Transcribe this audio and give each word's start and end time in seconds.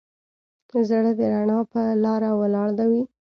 زړه 0.89 1.11
د 1.19 1.21
رڼا 1.33 1.59
په 1.71 1.81
لاره 2.03 2.29
ولاړ 2.39 2.69
وي. 2.91 3.03